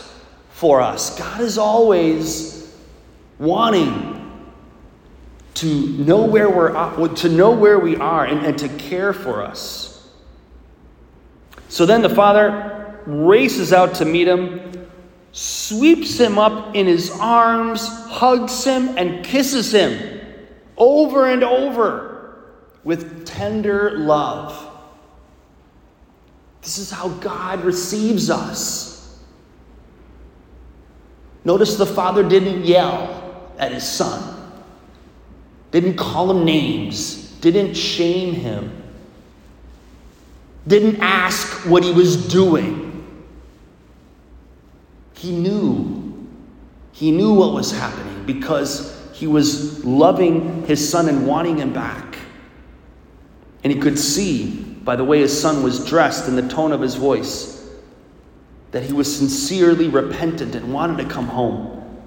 for 0.50 0.82
us. 0.82 1.18
God 1.18 1.40
is 1.40 1.58
always 1.58 2.76
wanting 3.40 4.15
to 5.56 5.66
know 5.66 6.26
where 6.26 6.50
we're 6.50 7.16
to 7.16 7.30
know 7.30 7.52
where 7.52 7.80
we 7.80 7.96
are 7.96 8.26
and, 8.26 8.46
and 8.46 8.58
to 8.60 8.70
care 8.70 9.14
for 9.14 9.42
us. 9.42 10.10
So 11.70 11.86
then 11.86 12.02
the 12.02 12.10
father 12.10 13.02
races 13.06 13.74
out 13.74 13.96
to 13.96 14.06
meet 14.06 14.28
him, 14.28 14.90
sweeps 15.32 16.18
him 16.18 16.38
up 16.38 16.76
in 16.76 16.86
his 16.86 17.10
arms, 17.10 17.88
hugs 17.88 18.64
him, 18.64 18.98
and 18.98 19.26
kisses 19.26 19.74
him 19.74 20.22
over 20.78 21.30
and 21.30 21.44
over 21.44 22.44
with 22.84 23.26
tender 23.26 23.98
love. 23.98 24.62
This 26.62 26.78
is 26.78 26.92
how 26.92 27.10
God 27.10 27.64
receives 27.64 28.30
us. 28.30 29.20
Notice 31.46 31.76
the 31.76 31.86
father 31.86 32.28
didn't 32.28 32.66
yell 32.66 33.54
at 33.58 33.72
his 33.72 33.88
son 33.88 34.35
didn't 35.82 35.98
call 35.98 36.32
him 36.32 36.46
names, 36.46 37.32
didn't 37.42 37.74
shame 37.74 38.34
him, 38.34 38.82
didn't 40.66 41.02
ask 41.02 41.66
what 41.66 41.84
he 41.84 41.92
was 41.92 42.30
doing. 42.30 43.06
He 45.16 45.34
knew. 45.34 46.30
He 46.94 47.12
knew 47.12 47.34
what 47.34 47.52
was 47.52 47.74
happening 47.74 48.26
because 48.26 48.98
he 49.12 49.28
was 49.28 49.84
loving 49.84 50.66
his 50.66 50.90
son 50.90 51.10
and 51.10 51.28
wanting 51.28 51.58
him 51.58 51.74
back. 51.74 52.20
And 53.66 53.74
he 53.74 53.78
could 53.78 54.00
see 54.00 54.62
by 54.86 54.96
the 54.96 55.04
way 55.04 55.20
his 55.20 55.38
son 55.38 55.62
was 55.62 55.86
dressed 55.86 56.30
and 56.30 56.38
the 56.38 56.48
tone 56.48 56.72
of 56.72 56.80
his 56.80 56.96
voice 56.96 57.70
that 58.72 58.84
he 58.84 58.94
was 58.94 59.14
sincerely 59.14 59.90
repentant 59.90 60.56
and 60.56 60.74
wanted 60.74 61.04
to 61.04 61.10
come 61.10 61.28
home. 61.28 62.02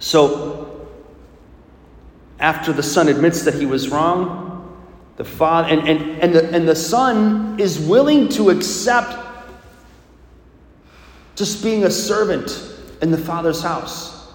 So, 0.00 0.69
after 2.40 2.72
the 2.72 2.82
son 2.82 3.08
admits 3.08 3.42
that 3.42 3.54
he 3.54 3.66
was 3.66 3.88
wrong, 3.90 4.50
the 5.16 5.24
father 5.24 5.68
and, 5.68 5.86
and, 5.86 6.22
and, 6.22 6.34
the, 6.34 6.54
and 6.54 6.66
the 6.66 6.74
son 6.74 7.60
is 7.60 7.78
willing 7.78 8.28
to 8.30 8.50
accept 8.50 9.16
just 11.36 11.62
being 11.62 11.84
a 11.84 11.90
servant 11.90 12.74
in 13.02 13.10
the 13.10 13.18
father's 13.18 13.62
house. 13.62 14.32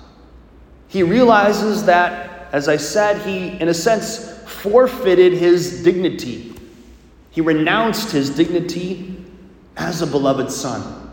He 0.87 1.03
realizes 1.03 1.85
that, 1.85 2.53
as 2.53 2.69
I 2.69 2.77
said, 2.77 3.21
he, 3.25 3.59
in 3.59 3.67
a 3.67 3.73
sense, 3.73 4.31
forfeited 4.45 5.33
his 5.33 5.83
dignity. 5.83 6.55
He 7.31 7.41
renounced 7.41 8.11
his 8.11 8.29
dignity 8.29 9.25
as 9.75 10.01
a 10.01 10.07
beloved 10.07 10.51
son. 10.51 11.11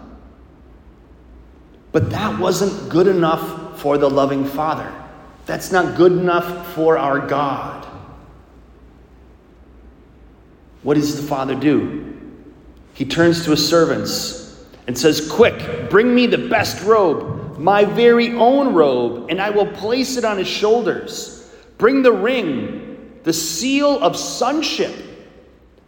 But 1.91 2.11
that 2.11 2.39
wasn't 2.39 2.91
good 2.91 3.07
enough 3.07 3.81
for 3.81 3.99
the 3.99 4.09
loving 4.09 4.45
father. 4.45 5.02
That's 5.47 5.73
not 5.73 5.97
good 5.97 6.13
enough 6.13 6.75
for 6.75 6.97
our 6.97 7.19
God. 7.19 7.87
What 10.83 10.95
does 10.95 11.21
the 11.21 11.27
father 11.27 11.55
do? 11.55 12.19
He 12.95 13.05
turns 13.05 13.45
to 13.45 13.53
his 13.53 13.67
servants 13.67 14.65
and 14.87 14.97
says, 14.97 15.31
Quick, 15.31 15.91
bring 15.91 16.15
me 16.15 16.27
the 16.27 16.49
best 16.49 16.83
robe, 16.85 17.59
my 17.59 17.85
very 17.85 18.35
own 18.35 18.75
robe, 18.75 19.31
and 19.31 19.41
I 19.41 19.51
will 19.51 19.67
place 19.67 20.17
it 20.17 20.25
on 20.25 20.39
his 20.39 20.49
shoulders. 20.49 21.51
Bring 21.79 22.03
the 22.03 22.13
ring, 22.13 23.21
the 23.23 23.33
seal 23.33 24.01
of 24.01 24.17
sonship, 24.17 24.95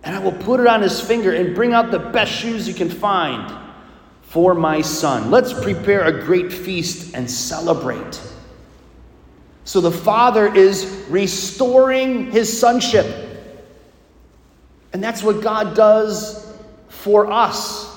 and 0.02 0.14
I 0.14 0.18
will 0.18 0.32
put 0.32 0.60
it 0.60 0.66
on 0.66 0.82
his 0.82 1.00
finger, 1.00 1.32
and 1.32 1.54
bring 1.54 1.72
out 1.72 1.90
the 1.90 1.98
best 1.98 2.32
shoes 2.32 2.66
you 2.68 2.74
can 2.74 2.90
find 2.90 3.52
for 4.22 4.54
my 4.54 4.80
son. 4.80 5.30
Let's 5.30 5.52
prepare 5.52 6.04
a 6.04 6.24
great 6.24 6.52
feast 6.52 7.14
and 7.14 7.30
celebrate. 7.30 8.20
So 9.64 9.80
the 9.80 9.90
Father 9.90 10.54
is 10.54 11.04
restoring 11.08 12.30
his 12.30 12.58
sonship. 12.58 13.06
And 14.92 15.02
that's 15.02 15.22
what 15.22 15.42
God 15.42 15.74
does 15.74 16.54
for 16.88 17.30
us 17.30 17.92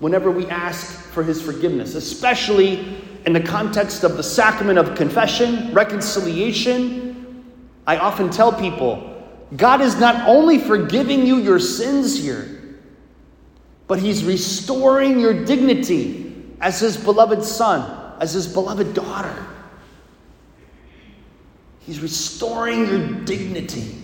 whenever 0.00 0.30
we 0.30 0.46
ask 0.46 1.02
for 1.10 1.22
his 1.22 1.40
forgiveness, 1.40 1.94
especially 1.94 2.98
in 3.26 3.32
the 3.32 3.40
context 3.40 4.04
of 4.04 4.16
the 4.16 4.22
sacrament 4.22 4.78
of 4.78 4.96
confession, 4.96 5.72
reconciliation. 5.72 7.54
I 7.86 7.96
often 7.98 8.30
tell 8.30 8.52
people 8.52 9.10
God 9.56 9.80
is 9.80 9.98
not 9.98 10.28
only 10.28 10.58
forgiving 10.58 11.26
you 11.26 11.38
your 11.38 11.58
sins 11.58 12.18
here, 12.18 12.54
but 13.86 13.98
He's 13.98 14.24
restoring 14.24 15.20
your 15.20 15.44
dignity 15.44 16.34
as 16.60 16.80
His 16.80 16.96
beloved 16.96 17.44
son, 17.44 18.16
as 18.20 18.32
His 18.32 18.46
beloved 18.46 18.94
daughter. 18.94 19.46
He's 21.86 22.00
restoring 22.00 22.86
your 22.86 23.08
dignity. 23.24 23.96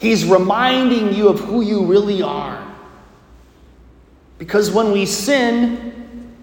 He's 0.00 0.24
reminding 0.24 1.14
you 1.14 1.28
of 1.28 1.40
who 1.40 1.60
you 1.60 1.84
really 1.84 2.22
are. 2.22 2.66
Because 4.38 4.70
when 4.70 4.92
we 4.92 5.04
sin, 5.04 6.34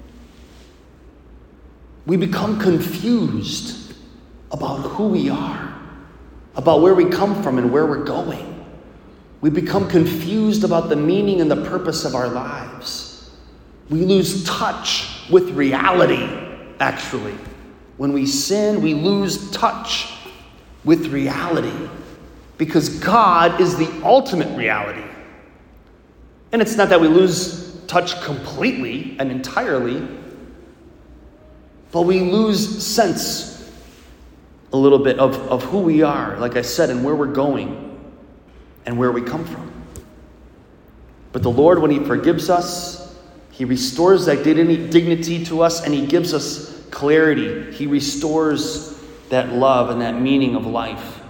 we 2.05 2.17
become 2.17 2.59
confused 2.59 3.95
about 4.51 4.77
who 4.77 5.07
we 5.07 5.29
are, 5.29 5.75
about 6.55 6.81
where 6.81 6.93
we 6.93 7.05
come 7.05 7.41
from 7.41 7.57
and 7.57 7.71
where 7.71 7.87
we're 7.87 8.03
going. 8.03 8.53
We 9.41 9.49
become 9.49 9.89
confused 9.89 10.63
about 10.63 10.89
the 10.89 10.95
meaning 10.95 11.41
and 11.41 11.49
the 11.49 11.63
purpose 11.65 12.05
of 12.05 12.13
our 12.13 12.27
lives. 12.27 13.31
We 13.89 14.05
lose 14.05 14.43
touch 14.43 15.07
with 15.31 15.49
reality, 15.51 16.29
actually. 16.79 17.35
When 17.97 18.13
we 18.13 18.27
sin, 18.27 18.81
we 18.83 18.93
lose 18.93 19.49
touch 19.49 20.13
with 20.87 21.07
reality 21.07 21.89
because 22.57 22.87
God 22.99 23.59
is 23.59 23.75
the 23.75 23.91
ultimate 24.05 24.57
reality. 24.57 25.03
And 26.53 26.61
it's 26.61 26.77
not 26.77 26.87
that 26.89 27.01
we 27.01 27.09
lose 27.09 27.75
touch 27.87 28.19
completely 28.21 29.17
and 29.19 29.29
entirely, 29.29 30.07
but 31.91 32.03
we 32.03 32.21
lose 32.21 32.85
sense 32.85 33.69
a 34.71 34.77
little 34.77 34.99
bit 34.99 35.19
of, 35.19 35.35
of 35.49 35.61
who 35.63 35.79
we 35.79 36.03
are, 36.03 36.37
like 36.37 36.55
I 36.55 36.61
said, 36.61 36.89
and 36.89 37.03
where 37.03 37.15
we're 37.15 37.27
going 37.27 37.99
and 38.85 38.97
where 38.97 39.11
we 39.11 39.21
come 39.21 39.43
from. 39.43 39.69
But 41.33 41.43
the 41.43 41.51
Lord, 41.51 41.79
when 41.79 41.91
He 41.91 41.99
forgives 41.99 42.49
us, 42.49 43.13
He 43.51 43.65
restores 43.65 44.25
that 44.27 44.45
dignity 44.45 45.43
to 45.45 45.63
us 45.63 45.83
and 45.83 45.93
He 45.93 46.05
gives 46.05 46.33
us 46.33 46.81
clarity. 46.91 47.73
He 47.73 47.87
restores 47.87 48.96
that 49.29 49.51
love 49.51 49.89
and 49.89 50.01
that 50.01 50.19
meaning 50.19 50.55
of 50.55 50.65
life. 50.65 51.21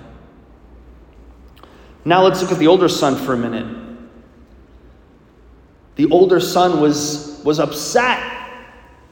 Now 2.05 2.23
let's 2.23 2.41
look 2.41 2.51
at 2.51 2.59
the 2.59 2.67
older 2.67 2.87
son 2.87 3.15
for 3.15 3.33
a 3.33 3.37
minute. 3.37 3.85
The 5.95 6.09
older 6.09 6.39
son 6.39 6.79
was, 6.79 7.41
was 7.43 7.59
upset 7.59 8.21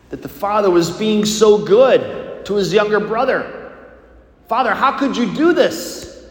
that 0.09 0.21
the 0.21 0.29
father 0.29 0.69
was 0.69 0.91
being 0.91 1.25
so 1.25 1.57
good 1.57 2.45
to 2.45 2.55
his 2.55 2.71
younger 2.71 2.99
brother. 2.99 3.73
Father, 4.47 4.73
how 4.73 4.97
could 4.97 5.17
you 5.17 5.33
do 5.33 5.51
this? 5.51 6.25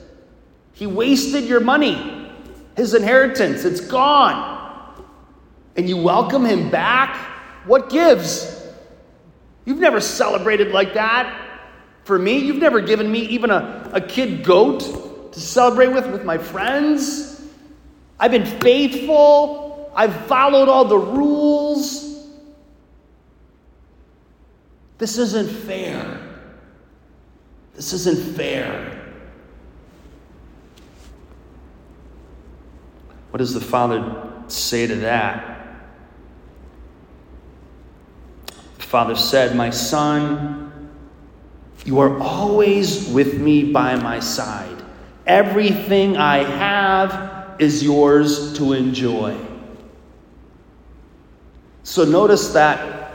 He 0.72 0.86
wasted 0.86 1.44
your 1.44 1.60
money, 1.60 2.30
his 2.76 2.94
inheritance, 2.94 3.64
it's 3.64 3.80
gone. 3.80 4.52
And 5.76 5.88
you 5.88 5.96
welcome 5.96 6.44
him 6.44 6.70
back? 6.70 7.16
What 7.66 7.90
gives? 7.90 8.64
You've 9.64 9.80
never 9.80 10.00
celebrated 10.00 10.72
like 10.72 10.94
that 10.94 11.43
for 12.04 12.18
me. 12.18 12.38
You've 12.38 12.56
never 12.56 12.80
given 12.80 13.10
me 13.10 13.20
even 13.20 13.50
a, 13.50 13.90
a 13.92 14.00
kid 14.00 14.44
goat 14.44 15.32
to 15.32 15.40
celebrate 15.40 15.88
with 15.88 16.06
with 16.10 16.24
my 16.24 16.38
friends. 16.38 17.42
I've 18.18 18.30
been 18.30 18.46
faithful. 18.46 19.92
I've 19.94 20.26
followed 20.26 20.68
all 20.68 20.84
the 20.84 20.98
rules. 20.98 22.04
This 24.98 25.18
isn't 25.18 25.50
fair. 25.50 26.20
This 27.74 27.92
isn't 27.92 28.36
fair. 28.36 29.00
What 33.30 33.38
does 33.38 33.52
the 33.52 33.60
father 33.60 34.32
say 34.46 34.86
to 34.86 34.94
that? 34.96 35.50
The 38.76 38.82
father 38.82 39.16
said, 39.16 39.56
My 39.56 39.70
son, 39.70 40.63
you 41.84 42.00
are 42.00 42.18
always 42.18 43.08
with 43.08 43.40
me 43.40 43.72
by 43.72 43.96
my 43.96 44.18
side. 44.18 44.82
Everything 45.26 46.16
I 46.16 46.38
have 46.38 47.60
is 47.60 47.82
yours 47.82 48.56
to 48.58 48.72
enjoy. 48.72 49.36
So 51.82 52.04
notice 52.04 52.52
that 52.54 53.12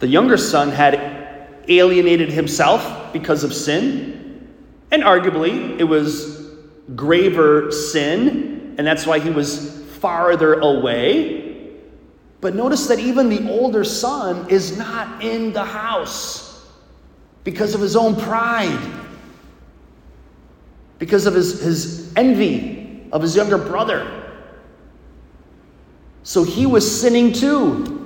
the 0.00 0.06
younger 0.06 0.36
son 0.36 0.70
had 0.70 1.48
alienated 1.68 2.30
himself 2.30 3.12
because 3.12 3.42
of 3.44 3.54
sin, 3.54 4.48
and 4.90 5.02
arguably 5.02 5.78
it 5.78 5.84
was 5.84 6.50
graver 6.94 7.70
sin, 7.72 8.74
and 8.76 8.86
that's 8.86 9.06
why 9.06 9.18
he 9.18 9.30
was 9.30 9.82
farther 9.98 10.60
away. 10.60 11.76
But 12.40 12.54
notice 12.54 12.86
that 12.88 12.98
even 12.98 13.28
the 13.28 13.50
older 13.50 13.84
son 13.84 14.48
is 14.50 14.76
not 14.76 15.22
in 15.22 15.52
the 15.52 15.64
house 15.64 16.49
because 17.44 17.74
of 17.74 17.80
his 17.80 17.96
own 17.96 18.16
pride 18.16 19.00
because 21.00 21.24
of 21.26 21.34
his, 21.34 21.60
his 21.60 22.12
envy 22.14 23.02
of 23.10 23.22
his 23.22 23.34
younger 23.34 23.58
brother. 23.58 24.30
So 26.22 26.44
he 26.44 26.66
was 26.66 27.00
sinning 27.00 27.32
too. 27.32 27.96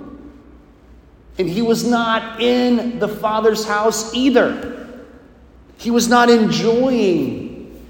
And 1.36 1.50
he 1.50 1.60
was 1.60 1.84
not 1.84 2.40
in 2.40 3.00
the 3.00 3.08
Father's 3.08 3.66
house 3.66 4.14
either. 4.14 5.02
He 5.76 5.90
was 5.90 6.08
not 6.08 6.30
enjoying 6.30 7.84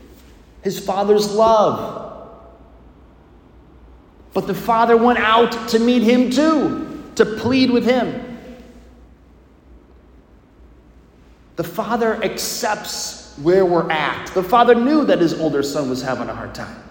his 0.63 0.83
Father's 0.83 1.31
love. 1.31 2.01
But 4.33 4.47
the 4.47 4.55
Father 4.55 4.97
went 4.97 5.19
out 5.19 5.69
to 5.69 5.79
meet 5.79 6.03
him 6.03 6.31
too, 6.31 7.05
to 7.17 7.27
plead 7.27 7.71
with 7.71 7.85
him. 7.85 8.24
The 11.57 11.65
Father 11.65 12.23
accepts 12.23 13.25
where 13.43 13.65
we're 13.65 13.91
at. 13.91 14.29
The 14.35 14.43
father 14.43 14.75
knew 14.75 15.05
that 15.07 15.21
his 15.21 15.39
older 15.41 15.63
son 15.63 15.91
was 15.91 16.03
having 16.03 16.29
a 16.29 16.35
hard 16.35 16.55
time. 16.55 16.83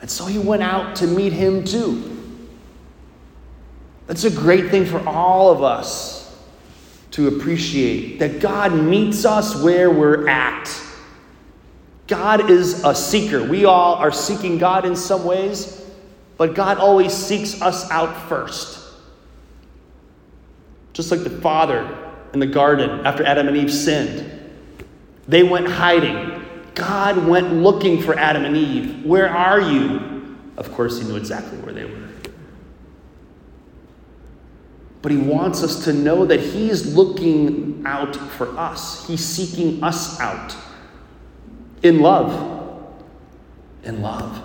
And 0.00 0.10
so 0.10 0.26
he 0.26 0.38
went 0.38 0.62
out 0.62 0.96
to 0.96 1.06
meet 1.06 1.32
him 1.32 1.64
too. 1.64 2.12
That's 4.06 4.24
a 4.24 4.30
great 4.30 4.70
thing 4.70 4.86
for 4.86 5.06
all 5.08 5.50
of 5.50 5.62
us 5.62 6.22
to 7.12 7.28
appreciate 7.28 8.18
that 8.18 8.40
God 8.40 8.72
meets 8.72 9.24
us 9.24 9.60
where 9.62 9.90
we're 9.90 10.28
at. 10.28 10.70
God 12.06 12.50
is 12.50 12.84
a 12.84 12.94
seeker. 12.94 13.42
We 13.42 13.64
all 13.64 13.94
are 13.94 14.12
seeking 14.12 14.58
God 14.58 14.84
in 14.84 14.94
some 14.94 15.24
ways, 15.24 15.84
but 16.36 16.54
God 16.54 16.78
always 16.78 17.12
seeks 17.12 17.60
us 17.62 17.90
out 17.90 18.28
first. 18.28 18.75
Just 20.96 21.10
like 21.10 21.24
the 21.24 21.30
Father 21.30 21.94
in 22.32 22.40
the 22.40 22.46
garden 22.46 23.04
after 23.04 23.22
Adam 23.22 23.48
and 23.48 23.56
Eve 23.58 23.70
sinned. 23.70 24.32
They 25.28 25.42
went 25.42 25.68
hiding. 25.68 26.42
God 26.74 27.26
went 27.26 27.52
looking 27.52 28.00
for 28.00 28.18
Adam 28.18 28.46
and 28.46 28.56
Eve. 28.56 29.04
Where 29.04 29.28
are 29.28 29.60
you? 29.60 30.38
Of 30.56 30.72
course, 30.72 30.98
he 30.98 31.06
knew 31.06 31.16
exactly 31.16 31.58
where 31.58 31.74
they 31.74 31.84
were. 31.84 32.08
But 35.02 35.12
he 35.12 35.18
wants 35.18 35.62
us 35.62 35.84
to 35.84 35.92
know 35.92 36.24
that 36.24 36.40
he's 36.40 36.94
looking 36.94 37.82
out 37.84 38.16
for 38.16 38.58
us, 38.58 39.06
he's 39.06 39.22
seeking 39.22 39.84
us 39.84 40.18
out 40.18 40.56
in 41.82 42.00
love. 42.00 42.88
In 43.84 44.00
love. 44.00 44.42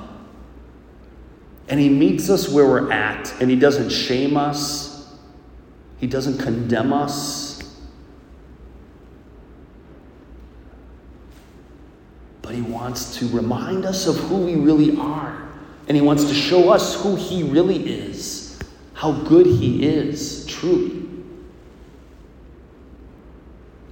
And 1.70 1.80
he 1.80 1.88
meets 1.88 2.30
us 2.30 2.50
where 2.50 2.68
we're 2.68 2.92
at, 2.92 3.34
and 3.40 3.50
he 3.50 3.56
doesn't 3.56 3.90
shame 3.90 4.36
us, 4.36 4.91
he 6.02 6.08
doesn't 6.08 6.40
condemn 6.40 6.92
us. 6.92 7.52
but 12.52 12.58
He 12.58 12.62
wants 12.64 13.18
to 13.20 13.30
remind 13.30 13.86
us 13.86 14.08
of 14.08 14.18
who 14.18 14.36
we 14.36 14.56
really 14.56 14.98
are. 14.98 15.48
And 15.88 15.96
He 15.96 16.02
wants 16.02 16.26
to 16.26 16.34
show 16.34 16.70
us 16.70 17.02
who 17.02 17.16
He 17.16 17.44
really 17.44 17.78
is, 17.78 18.60
how 18.94 19.14
good 19.14 19.46
He 19.46 19.86
is, 19.86 20.46
truly. 20.48 21.08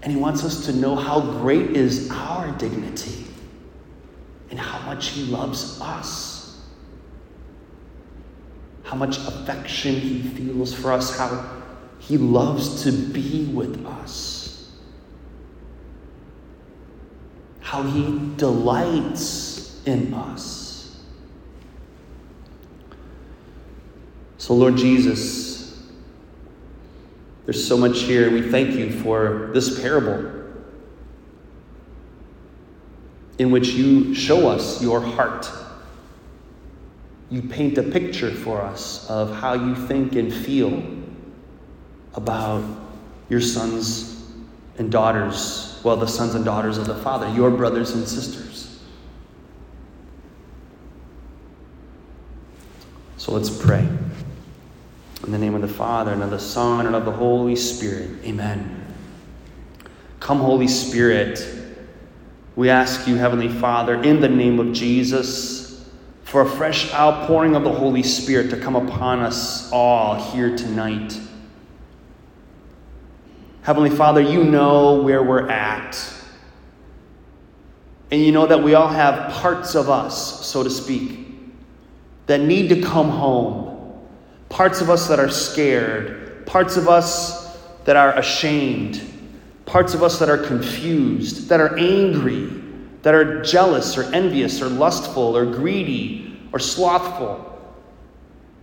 And 0.04 0.12
He 0.12 0.20
wants 0.20 0.44
us 0.44 0.66
to 0.66 0.74
know 0.74 0.94
how 0.98 1.22
great 1.22 1.70
is 1.70 2.12
our 2.12 2.52
dignity 2.58 3.28
and 4.50 4.60
how 4.60 4.86
much 4.86 5.08
He 5.12 5.24
loves 5.24 5.80
us, 5.80 6.62
how 8.84 8.98
much 8.98 9.20
affection 9.20 9.96
He 9.96 10.22
feels 10.22 10.74
for 10.74 10.92
us, 10.92 11.18
how 11.18 11.59
He 12.10 12.18
loves 12.18 12.84
to 12.84 12.92
be 12.92 13.46
with 13.46 13.86
us. 13.86 14.40
how 17.70 17.84
he 17.84 18.20
delights 18.36 19.80
in 19.86 20.12
us. 20.12 21.00
So, 24.40 24.56
Lord 24.56 24.76
Jesus, 24.76 25.80
there's 27.46 27.64
so 27.68 27.78
much 27.78 28.00
here. 28.00 28.32
We 28.32 28.50
thank 28.50 28.72
you 28.72 28.92
for 28.92 29.52
this 29.54 29.80
parable. 29.80 30.38
in 33.38 33.52
which 33.52 33.70
you 33.70 34.14
show 34.14 34.50
us 34.50 34.82
your 34.82 35.00
heart. 35.00 35.50
You 37.30 37.42
paint 37.42 37.78
a 37.78 37.84
picture 37.84 38.32
for 38.32 38.62
us 38.62 39.10
of 39.10 39.34
how 39.34 39.54
you 39.54 39.76
think 39.76 40.16
and 40.16 40.34
feel 40.34 40.72
about 42.16 42.64
your 43.30 43.42
sons 43.42 44.24
and 44.78 44.92
daughters, 44.92 45.80
well, 45.84 45.96
the 45.96 46.08
sons 46.08 46.36
and 46.36 46.44
daughters 46.44 46.78
of 46.78 46.88
the 46.88 46.96
Father, 46.96 47.30
your 47.30 47.52
brothers 47.52 47.92
and 47.92 48.08
sisters. 48.08 48.80
So 53.18 53.34
let's 53.34 53.50
pray. 53.50 53.88
In 55.26 55.32
the 55.32 55.38
name 55.38 55.54
of 55.54 55.62
the 55.62 55.68
Father, 55.68 56.14
and 56.14 56.24
of 56.24 56.30
the 56.30 56.40
Son, 56.40 56.86
and 56.88 56.96
of 56.96 57.06
the 57.06 57.12
Holy 57.12 57.56
Spirit. 57.56 58.10
Amen. 58.24 58.86
Come, 60.20 60.40
Holy 60.40 60.68
Spirit. 60.68 61.46
We 62.56 62.70
ask 62.70 63.08
you, 63.08 63.16
Heavenly 63.16 63.50
Father, 63.50 64.02
in 64.02 64.22
the 64.22 64.30
name 64.30 64.60
of 64.60 64.74
Jesus, 64.74 65.90
for 66.24 66.42
a 66.42 66.50
fresh 66.50 66.94
outpouring 66.94 67.56
of 67.56 67.64
the 67.64 67.72
Holy 67.72 68.04
Spirit 68.04 68.50
to 68.52 68.58
come 68.58 68.76
upon 68.76 69.20
us 69.20 69.72
all 69.72 70.16
here 70.32 70.56
tonight. 70.56 71.20
Heavenly 73.62 73.90
Father, 73.90 74.22
you 74.22 74.44
know 74.44 75.02
where 75.02 75.22
we're 75.22 75.50
at. 75.50 76.02
And 78.12 78.22
you 78.22 78.32
know 78.32 78.48
that 78.48 78.64
we 78.64 78.74
all 78.74 78.88
have 78.88 79.32
parts 79.34 79.76
of 79.76 79.90
us, 79.90 80.46
so 80.46 80.64
to 80.64 80.70
speak, 80.70 81.28
that 82.26 82.42
need 82.42 82.70
to 82.70 82.82
come 82.82 83.10
home 83.10 83.70
parts 84.50 84.82
of 84.82 84.90
us 84.90 85.08
that 85.08 85.20
are 85.20 85.30
scared, 85.30 86.46
parts 86.46 86.76
of 86.76 86.90
us 86.90 87.58
that 87.86 87.96
are 87.96 88.18
ashamed, 88.18 89.02
parts 89.66 89.94
of 89.94 90.04
us 90.04 90.20
that 90.20 90.30
are 90.30 90.38
confused, 90.38 91.48
that 91.50 91.60
are 91.60 91.78
angry, 91.78 92.52
that 93.04 93.14
are 93.14 93.42
jealous 93.42 93.98
or 93.98 94.04
envious 94.14 94.62
or 94.62 94.68
lustful 94.68 95.38
or 95.38 95.46
greedy 95.46 96.38
or 96.52 96.60
slothful 96.60 97.46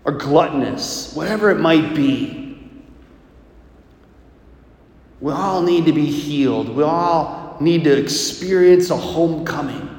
or 0.05 0.13
gluttonous, 0.13 1.15
whatever 1.15 1.51
it 1.51 1.59
might 1.59 1.95
be. 1.95 2.46
We 5.21 5.33
all 5.33 5.63
need 5.63 5.87
to 5.87 5.93
be 5.93 6.07
healed. 6.07 6.69
We 6.69 6.83
all 6.83 7.57
need 7.61 7.85
to 7.85 7.97
experience 7.97 8.91
a 8.91 8.97
homecoming 8.97 9.97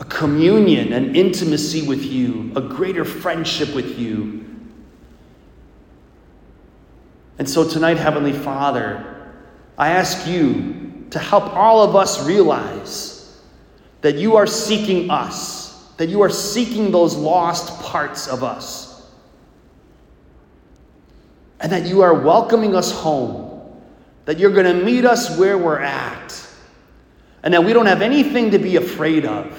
a 0.00 0.04
communion, 0.04 0.92
an 0.92 1.16
intimacy 1.16 1.86
with 1.86 2.04
you, 2.04 2.52
a 2.54 2.60
greater 2.60 3.04
friendship 3.04 3.74
with 3.74 3.98
you. 3.98 4.44
And 7.38 7.48
so 7.48 7.68
tonight, 7.68 7.96
Heavenly 7.96 8.32
Father, 8.32 9.32
I 9.76 9.90
ask 9.90 10.26
you 10.26 11.04
to 11.10 11.18
help 11.18 11.44
all 11.54 11.82
of 11.82 11.96
us 11.96 12.24
realize 12.26 13.40
that 14.02 14.16
you 14.16 14.36
are 14.36 14.46
seeking 14.46 15.10
us, 15.10 15.88
that 15.96 16.08
you 16.08 16.20
are 16.22 16.30
seeking 16.30 16.90
those 16.92 17.16
lost 17.16 17.82
parts 17.82 18.28
of 18.28 18.44
us, 18.44 19.08
and 21.60 21.72
that 21.72 21.86
you 21.86 22.02
are 22.02 22.14
welcoming 22.14 22.76
us 22.76 22.92
home, 22.92 23.47
that 24.28 24.38
you're 24.38 24.50
going 24.50 24.66
to 24.66 24.84
meet 24.84 25.06
us 25.06 25.38
where 25.38 25.56
we're 25.56 25.80
at, 25.80 26.38
and 27.42 27.54
that 27.54 27.64
we 27.64 27.72
don't 27.72 27.86
have 27.86 28.02
anything 28.02 28.50
to 28.50 28.58
be 28.58 28.76
afraid 28.76 29.24
of 29.24 29.58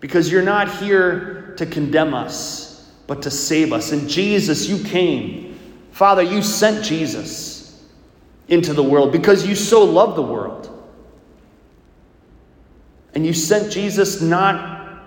because 0.00 0.32
you're 0.32 0.40
not 0.40 0.74
here 0.76 1.52
to 1.58 1.66
condemn 1.66 2.14
us, 2.14 2.90
but 3.06 3.20
to 3.20 3.30
save 3.30 3.74
us. 3.74 3.92
And 3.92 4.08
Jesus, 4.08 4.70
you 4.70 4.82
came. 4.82 5.60
Father, 5.92 6.22
you 6.22 6.40
sent 6.40 6.82
Jesus 6.82 7.84
into 8.48 8.72
the 8.72 8.82
world 8.82 9.12
because 9.12 9.46
you 9.46 9.54
so 9.54 9.84
love 9.84 10.16
the 10.16 10.22
world. 10.22 10.70
And 13.14 13.26
you 13.26 13.34
sent 13.34 13.70
Jesus 13.70 14.22
not 14.22 15.02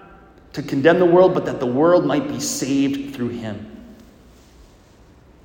to 0.54 0.62
condemn 0.62 0.99
the 0.99 1.06
world, 1.08 1.34
but 1.34 1.45
that 1.45 1.60
the 1.60 1.65
world 1.65 2.06
might 2.06 2.28
be 2.28 2.39
saved 2.39 3.15
through 3.15 3.30
him. 3.30 3.72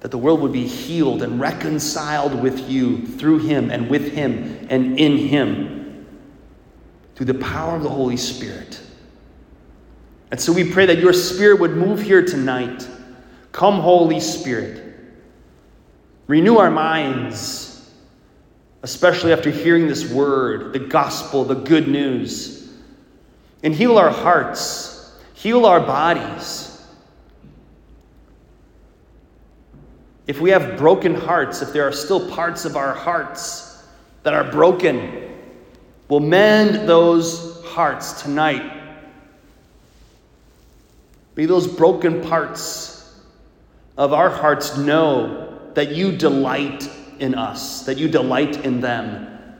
That 0.01 0.11
the 0.11 0.19
world 0.19 0.41
would 0.41 0.53
be 0.53 0.67
healed 0.67 1.23
and 1.23 1.41
reconciled 1.41 2.41
with 2.41 2.71
you 2.71 3.05
through 3.05 3.41
him 3.41 3.71
and 3.71 3.91
with 3.91 4.13
him 4.13 4.67
and 4.71 4.99
in 4.99 5.17
him 5.17 6.07
through 7.15 7.27
the 7.27 7.35
power 7.35 7.75
of 7.75 7.83
the 7.83 7.89
Holy 7.89 8.17
Spirit. 8.17 8.81
And 10.31 10.41
so 10.41 10.53
we 10.53 10.71
pray 10.71 10.87
that 10.87 10.99
your 10.99 11.13
Spirit 11.13 11.59
would 11.61 11.73
move 11.73 12.01
here 12.01 12.25
tonight. 12.25 12.89
Come, 13.51 13.81
Holy 13.81 14.21
Spirit. 14.21 14.85
Renew 16.29 16.59
our 16.59 16.71
minds, 16.71 17.91
especially 18.83 19.33
after 19.33 19.51
hearing 19.51 19.89
this 19.89 20.09
word, 20.13 20.75
the 20.75 20.79
gospel, 20.79 21.45
the 21.45 21.55
good 21.55 21.89
news. 21.89 22.71
And 23.65 23.75
heal 23.75 23.99
our 23.99 24.11
hearts, 24.11 25.19
heal 25.35 25.67
our 25.67 25.81
bodies. 25.81 26.68
If 30.29 30.43
we 30.43 30.51
have 30.51 30.77
broken 30.77 31.15
hearts, 31.15 31.63
if 31.63 31.73
there 31.73 31.89
are 31.89 31.93
still 31.93 32.29
parts 32.31 32.67
of 32.67 32.77
our 32.77 32.93
hearts 32.93 33.83
that 34.25 34.35
are 34.35 34.45
broken, 34.45 35.35
we'll 36.11 36.21
mend 36.21 36.87
those 36.87 37.65
hearts 37.65 38.23
tonight. 38.23 38.75
May 41.35 41.47
those 41.47 41.67
broken 41.67 42.21
parts 42.21 43.19
of 43.97 44.13
our 44.13 44.29
hearts 44.29 44.77
know 44.77 45.59
that 45.73 45.93
you 45.93 46.13
delight 46.13 46.91
in 47.21 47.35
us, 47.35 47.87
that 47.87 47.97
you 47.97 48.07
delight 48.07 48.67
in 48.67 48.83
them, 48.83 49.57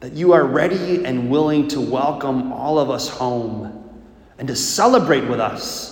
that 0.00 0.12
you 0.12 0.32
are 0.32 0.46
ready 0.46 1.04
and 1.04 1.30
willing 1.30 1.68
to 1.68 1.80
welcome 1.80 2.54
all 2.54 2.78
of 2.78 2.88
us 2.88 3.06
home 3.06 3.92
and 4.38 4.48
to 4.48 4.56
celebrate 4.56 5.28
with 5.28 5.40
us, 5.40 5.91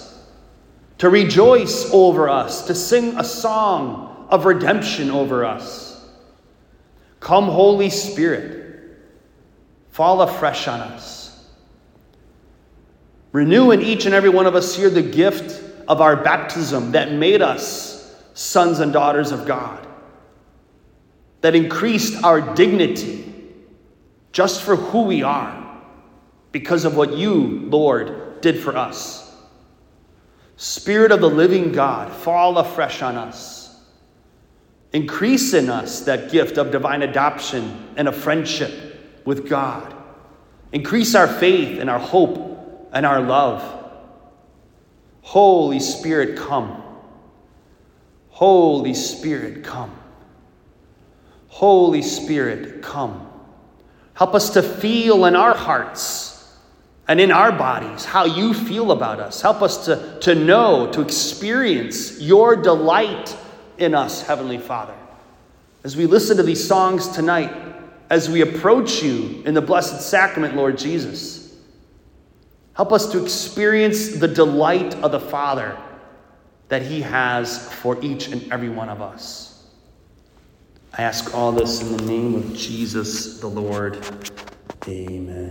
to 1.00 1.08
rejoice 1.08 1.90
over 1.94 2.28
us, 2.28 2.66
to 2.66 2.74
sing 2.74 3.16
a 3.16 3.24
song 3.24 4.26
of 4.28 4.44
redemption 4.44 5.10
over 5.10 5.46
us. 5.46 6.06
Come, 7.20 7.46
Holy 7.46 7.88
Spirit, 7.88 8.98
fall 9.88 10.20
afresh 10.20 10.68
on 10.68 10.80
us. 10.80 11.48
Renew 13.32 13.70
in 13.70 13.80
each 13.80 14.04
and 14.04 14.14
every 14.14 14.28
one 14.28 14.44
of 14.44 14.54
us 14.54 14.76
here 14.76 14.90
the 14.90 15.00
gift 15.00 15.64
of 15.88 16.02
our 16.02 16.16
baptism 16.16 16.92
that 16.92 17.12
made 17.12 17.40
us 17.40 18.14
sons 18.34 18.80
and 18.80 18.92
daughters 18.92 19.32
of 19.32 19.46
God, 19.46 19.86
that 21.40 21.54
increased 21.54 22.22
our 22.22 22.42
dignity 22.54 23.32
just 24.32 24.60
for 24.60 24.76
who 24.76 25.04
we 25.04 25.22
are 25.22 25.80
because 26.52 26.84
of 26.84 26.94
what 26.94 27.14
you, 27.16 27.60
Lord, 27.70 28.42
did 28.42 28.60
for 28.60 28.76
us. 28.76 29.29
Spirit 30.60 31.10
of 31.10 31.22
the 31.22 31.30
living 31.30 31.72
God, 31.72 32.12
fall 32.12 32.58
afresh 32.58 33.00
on 33.00 33.16
us. 33.16 33.80
Increase 34.92 35.54
in 35.54 35.70
us 35.70 36.00
that 36.00 36.30
gift 36.30 36.58
of 36.58 36.70
divine 36.70 37.00
adoption 37.00 37.88
and 37.96 38.06
a 38.06 38.12
friendship 38.12 39.24
with 39.24 39.48
God. 39.48 39.94
Increase 40.70 41.14
our 41.14 41.26
faith 41.26 41.80
and 41.80 41.88
our 41.88 41.98
hope 41.98 42.90
and 42.92 43.06
our 43.06 43.22
love. 43.22 43.64
Holy 45.22 45.80
Spirit, 45.80 46.36
come. 46.36 46.82
Holy 48.28 48.92
Spirit, 48.92 49.64
come. 49.64 49.98
Holy 51.48 52.02
Spirit, 52.02 52.82
come. 52.82 53.26
Help 54.12 54.34
us 54.34 54.50
to 54.50 54.62
feel 54.62 55.24
in 55.24 55.36
our 55.36 55.56
hearts 55.56 56.29
and 57.10 57.20
in 57.20 57.32
our 57.32 57.50
bodies 57.50 58.04
how 58.04 58.24
you 58.24 58.54
feel 58.54 58.92
about 58.92 59.18
us. 59.18 59.42
Help 59.42 59.62
us 59.62 59.84
to, 59.86 60.16
to 60.20 60.32
know, 60.32 60.88
to 60.92 61.00
experience 61.00 62.20
your 62.20 62.54
delight 62.54 63.36
in 63.78 63.96
us, 63.96 64.22
Heavenly 64.22 64.58
Father. 64.58 64.94
As 65.82 65.96
we 65.96 66.06
listen 66.06 66.36
to 66.36 66.44
these 66.44 66.64
songs 66.64 67.08
tonight, 67.08 67.52
as 68.10 68.30
we 68.30 68.42
approach 68.42 69.02
you 69.02 69.42
in 69.44 69.54
the 69.54 69.60
Blessed 69.60 70.08
Sacrament, 70.08 70.54
Lord 70.54 70.78
Jesus. 70.78 71.56
Help 72.74 72.92
us 72.92 73.10
to 73.10 73.20
experience 73.20 74.10
the 74.10 74.28
delight 74.28 74.94
of 75.02 75.10
the 75.10 75.18
Father 75.18 75.76
that 76.68 76.82
He 76.82 77.00
has 77.00 77.72
for 77.74 78.00
each 78.04 78.28
and 78.28 78.52
every 78.52 78.68
one 78.68 78.88
of 78.88 79.02
us. 79.02 79.66
I 80.96 81.02
ask 81.02 81.34
all 81.34 81.50
this 81.50 81.82
in 81.82 81.96
the 81.96 82.04
name 82.04 82.36
of 82.36 82.54
Jesus 82.54 83.40
the 83.40 83.48
Lord. 83.48 83.98
Amen. 84.86 85.50